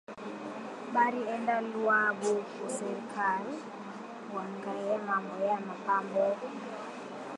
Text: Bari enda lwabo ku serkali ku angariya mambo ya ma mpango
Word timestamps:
Bari 0.93 1.21
enda 1.35 1.55
lwabo 1.73 2.31
ku 2.53 2.65
serkali 2.75 3.55
ku 4.25 4.33
angariya 4.45 4.97
mambo 5.07 5.37
ya 5.49 5.57
ma 5.67 5.75
mpango 5.81 6.23